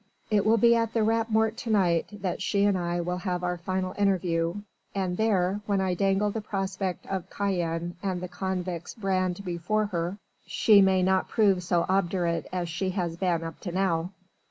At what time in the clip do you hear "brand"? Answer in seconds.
8.95-9.45